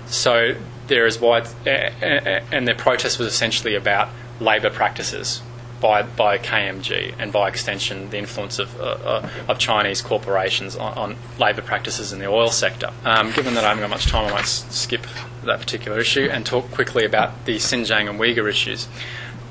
[0.07, 0.55] So
[0.87, 5.41] there is wide, and their protest was essentially about labour practices
[5.83, 10.97] by, by KMG and by extension the influence of, uh, uh, of Chinese corporations on,
[10.97, 12.89] on labour practices in the oil sector.
[13.03, 15.05] Um, given that I haven't got much time, I might skip
[15.43, 18.87] that particular issue and talk quickly about the Xinjiang and Uyghur issues.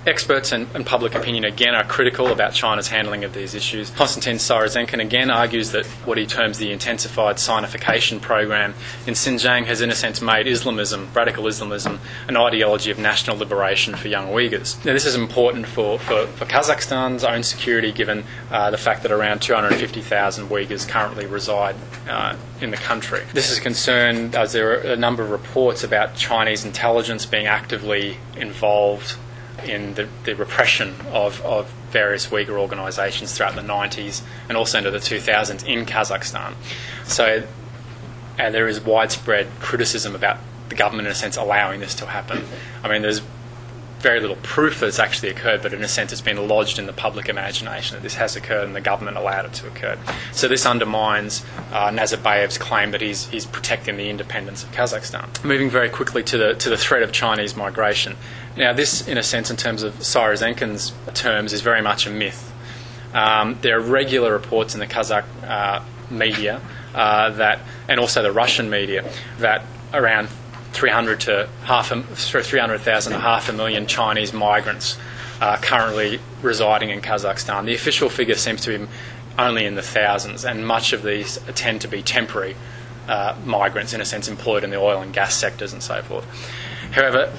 [0.04, 3.88] Experts and, and, public opinion again are critical about China's handling of these issues.
[3.90, 8.74] Konstantin Syroezhkin again argues that what he terms the intensified Sinification program
[9.06, 13.94] in Xinjiang has, in a sense, made Islamism, radical Islamism, an ideology of national liberation
[13.94, 14.84] for young Uyghurs.
[14.84, 19.12] Now, this is important for, for, for Kazakhstan's own security, given uh, the fact that
[19.12, 21.76] around 250,000 Uyghurs currently reside
[22.08, 23.22] uh, in the country.
[23.34, 28.16] This is concerned as there are a number of reports about Chinese intelligence being actively
[28.36, 29.14] involved
[29.64, 34.90] in the, the repression of, of various Uyghur organisations throughout the 90s and also into
[34.90, 36.55] the 2000s in Kazakhstan.
[37.05, 37.46] So,
[38.38, 42.44] and there is widespread criticism about the government, in a sense, allowing this to happen.
[42.83, 43.20] I mean, there's
[44.03, 46.87] very little proof that it's actually occurred, but in a sense, it's been lodged in
[46.87, 49.96] the public imagination that this has occurred and the government allowed it to occur.
[50.33, 55.44] So this undermines uh, Nazarbayev's claim that he's, he's protecting the independence of Kazakhstan.
[55.44, 58.16] Moving very quickly to the to the threat of Chinese migration.
[58.56, 62.52] Now, this, in a sense, in terms of Syroezhkin's terms, is very much a myth.
[63.14, 66.60] Um, there are regular reports in the Kazakh uh, media
[66.94, 70.28] uh, that, and also the Russian media, that around
[70.72, 74.98] 300 to half a, 300,000 to half a million Chinese migrants
[75.40, 77.64] are currently residing in Kazakhstan.
[77.64, 78.86] The official figure seems to be
[79.38, 82.54] only in the thousands, and much of these tend to be temporary
[83.08, 86.24] uh, migrants, in a sense, employed in the oil and gas sectors and so forth.
[86.92, 87.32] However,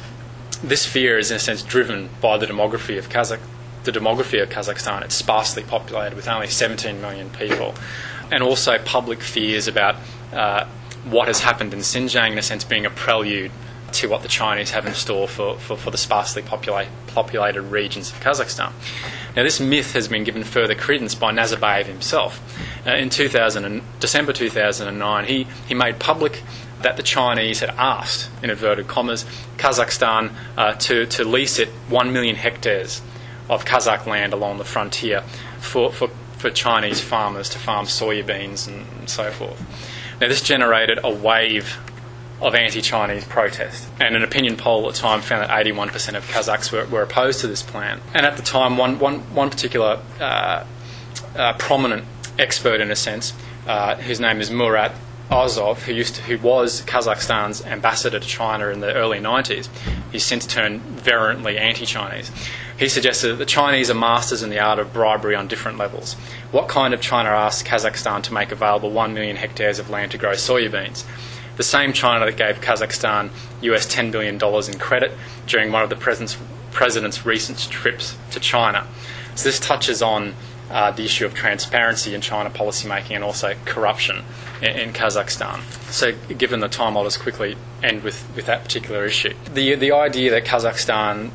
[0.58, 3.40] this fear is, in a sense, driven by the demography of Kazakh.
[3.84, 7.76] The demography of Kazakhstan, it's sparsely populated with only 17 million people,
[8.32, 9.98] and also public fears about
[10.32, 10.66] uh,
[11.04, 13.52] what has happened in Xinjiang, in a sense, being a prelude
[13.92, 18.12] to what the Chinese have in store for, for, for the sparsely populate, populated regions
[18.12, 18.72] of Kazakhstan.
[19.36, 22.42] Now, this myth has been given further credence by Nazarbayev himself.
[22.86, 26.44] Uh, in 2000 December 2009, he, he made public
[26.84, 29.26] that the Chinese had asked, in inverted commas,
[29.58, 33.02] Kazakhstan uh, to, to lease it 1 million hectares
[33.50, 35.22] of Kazakh land along the frontier
[35.60, 39.60] for, for, for Chinese farmers to farm soybeans and, and so forth.
[40.22, 41.78] Now, this generated a wave
[42.42, 43.88] of anti-Chinese protest.
[44.00, 47.40] And an opinion poll at the time found that 81% of Kazakhs were, were opposed
[47.42, 48.02] to this plan.
[48.14, 50.66] And at the time, one, one, one particular uh,
[51.36, 52.06] uh, prominent
[52.38, 53.34] expert, in a sense,
[53.66, 54.94] uh, whose name is Murat
[55.30, 59.70] Auezov, who used to, who was Kazakhstan's ambassador to China in the early 90s,
[60.12, 62.32] he's since turned virulently anti-Chinese.
[62.78, 66.14] He suggested that the Chinese are masters in the art of bribery on different levels.
[66.52, 70.18] What kind of China asked Kazakhstan to make available 1 million hectares of land to
[70.18, 71.06] grow soybeans?
[71.56, 73.30] The same China that gave Kazakhstan
[73.62, 75.12] US $10 billion in credit
[75.46, 76.38] during one of the president's,
[76.72, 78.86] president's recent trips to China.
[79.36, 80.34] So this touches on
[80.74, 84.24] uh, the issue of transparency in China policymaking and also corruption
[84.60, 85.62] in, in, Kazakhstan.
[85.92, 89.36] So, given the time, I'll just quickly end with, with that particular issue.
[89.54, 91.30] The, the idea that Kazakhstan,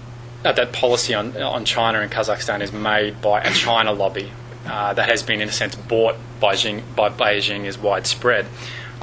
[0.45, 4.33] uh, that policy on, on China in Kazakhstan is made by a China lobby
[4.67, 8.45] uh, that has been, in a sense, bought by, Xing, by Beijing is widespread.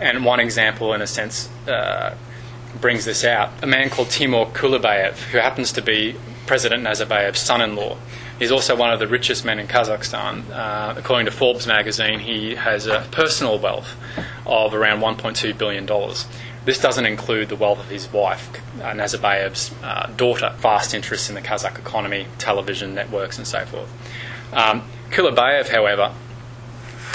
[0.01, 2.13] And one example, in a sense, uh,
[2.81, 3.51] brings this out.
[3.63, 7.97] A man called Timur Kulibayev, who happens to be President Nazarbayev's son in law,
[8.39, 10.49] He's also one of the richest men in Kazakhstan.
[10.49, 13.95] Uh, according to Forbes magazine, he has a personal wealth
[14.45, 15.85] of around $1.2 billion.
[16.65, 18.49] This doesn't include the wealth of his wife,
[18.81, 23.89] uh, Nazarbayev's uh, daughter, vast interests in the Kazakh economy, television networks, and so forth.
[24.51, 24.81] Um,
[25.11, 26.11] however,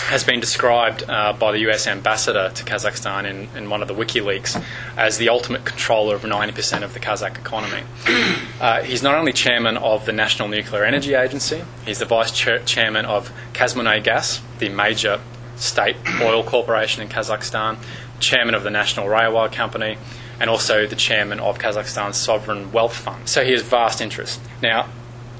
[0.02, 3.94] has been described uh, by the US ambassador to Kazakhstan in, in, one of the
[3.94, 4.62] WikiLeaks
[4.96, 7.82] as the ultimate controller of 90% of the Kazakh economy.
[8.60, 13.06] Uh, he's not only chairman of the National Nuclear Energy Agency, he's the vice chairman
[13.06, 15.18] of Kazmunaygas, the major
[15.56, 17.78] state oil corporation in Kazakhstan,
[18.18, 19.96] chairman of the National Railway Company,
[20.38, 23.28] and also the chairman of Kazakhstan's sovereign wealth fund.
[23.30, 24.40] So he has vast interests.
[24.62, 24.90] Now,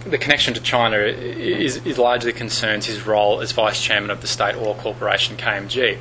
[0.05, 4.27] the connection to China is, is, largely concerns his role as vice chairman of the
[4.27, 5.99] state oil corporation KMG.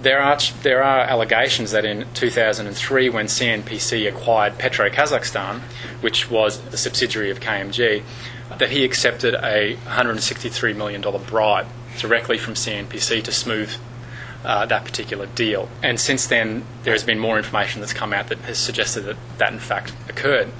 [0.00, 5.60] There are there are allegations that in 2003, when CNPC acquired PetroKazakhstan,
[6.00, 8.02] which was a subsidiary of KMG,
[8.58, 11.66] that he accepted a 163 million dollar bribe
[11.98, 13.72] directly from CNPC to smooth
[14.44, 15.68] uh, that particular deal.
[15.82, 19.16] And since then, there has been more information that's come out that has suggested that
[19.38, 20.50] that in fact occurred.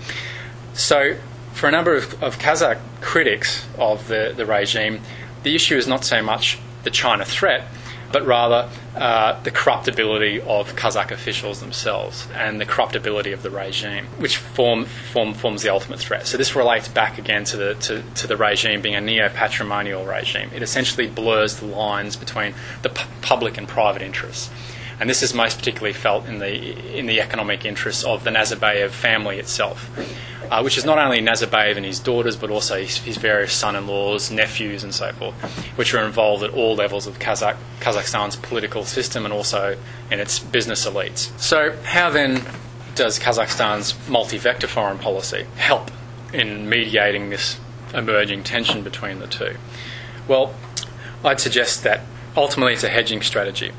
[0.72, 1.16] So
[1.54, 5.00] for a number of, of Kazakh critics of the, the regime,
[5.44, 7.66] the issue is not so much the China threat,
[8.12, 14.06] but rather uh, the corruptibility of Kazakh officials themselves and the corruptibility of the regime,
[14.18, 16.26] which form, form, forms the ultimate threat.
[16.26, 20.50] So this relates back again to the, to, to the regime being a neo-patrimonial regime.
[20.54, 24.50] It essentially blurs the lines between the pu- public and private interests.
[25.00, 28.90] And this is most particularly felt in the, in the economic interests of the Nazarbayev
[28.90, 29.90] family itself
[30.50, 33.76] uh, which is not only Nazarbayev and his daughters, but also his, his various son
[33.76, 35.34] in laws, nephews, and so forth,
[35.76, 39.76] which are involved at all levels of Kazakh, Kazakhstan's political system and also
[40.10, 41.36] in its business elites.
[41.40, 42.44] So, how then
[42.94, 45.90] does Kazakhstan's multi vector foreign policy help
[46.32, 47.58] in mediating this
[47.92, 49.56] emerging tension between the two?
[50.28, 50.54] Well,
[51.24, 52.02] I'd suggest that
[52.36, 53.72] ultimately it's a hedging strategy.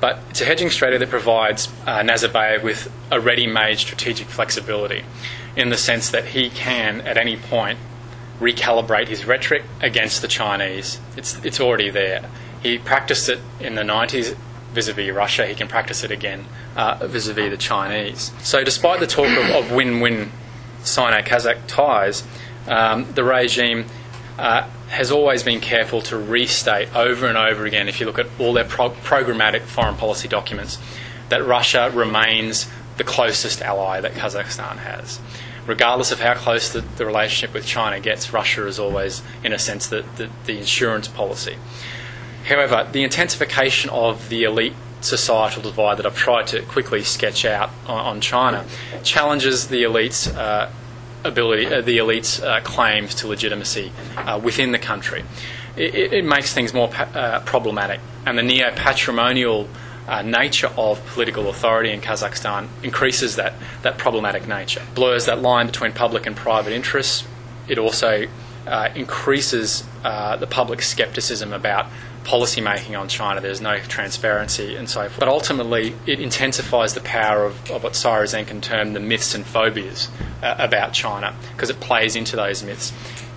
[0.00, 5.04] But it's a hedging strategy that provides uh, Nazarbayev with a ready made strategic flexibility
[5.56, 7.78] in the sense that he can, at any point,
[8.38, 11.00] recalibrate his rhetoric against the Chinese.
[11.16, 12.28] It's, it's already there.
[12.62, 14.36] He practiced it in the 90s
[14.76, 16.44] vis a vis Russia, he can practice it again
[17.00, 18.32] vis a vis the Chinese.
[18.42, 20.30] So, despite the talk of, win win
[20.82, 22.22] Sino Kazakh ties,
[22.68, 23.86] um, the regime
[24.38, 28.26] uh, has always been careful to restate over and over again, if you look at
[28.38, 30.78] all their pro- programmatic foreign policy documents,
[31.28, 35.20] that Russia remains the closest ally that Kazakhstan has.
[35.66, 39.58] Regardless of how close the, the relationship with China gets, Russia is always, in a
[39.58, 41.56] sense, the, the, the insurance policy.
[42.44, 47.70] However, the intensification of the elite societal divide that I've tried to quickly sketch out
[47.86, 48.64] on, on China
[49.02, 50.70] challenges the elites' uh,
[51.26, 55.24] ability, uh, the elites' uh, claims to legitimacy uh, within the country.
[55.76, 59.68] It, it makes things more pa- uh, problematic, and the neo-patrimonial
[60.08, 65.66] uh, nature of political authority in Kazakhstan increases that, that problematic nature, blurs that line
[65.66, 67.26] between public and private interests.
[67.68, 68.26] It also
[68.94, 71.86] increases the public skepticism about
[72.26, 73.40] policy making on China.
[73.40, 75.20] There's no transparency and so forth.
[75.20, 80.10] But ultimately, it intensifies the power of, of what Syroezhkin termed the myths and phobias
[80.42, 82.92] uh, about China because it plays into those myths.